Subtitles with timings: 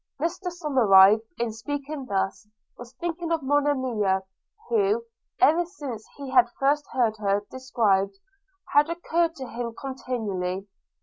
[0.19, 4.23] Mrs Somverive, in speaking thus, was thinking of Monimia,
[4.67, 5.03] who,
[5.39, 8.17] ever since he had first heard her described,
[8.73, 10.67] had occurred to him continually.